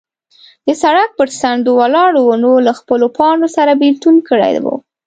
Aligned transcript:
د 0.65 0.67
سړک 0.81 1.09
پر 1.19 1.29
څنډو 1.39 1.71
ولاړو 1.79 2.19
ونو 2.25 2.51
له 2.67 2.71
خپلو 2.79 3.05
پاڼو 3.17 3.47
سره 3.57 3.71
بېلتون 3.81 4.15
کړی 4.29 4.53
و. 4.63 4.65